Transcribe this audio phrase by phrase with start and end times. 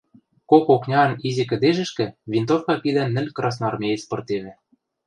[0.49, 4.53] Кок окняан изи кӹдежӹшкӹ винтовка кидӓн нӹл красноармеец пыртевӹ.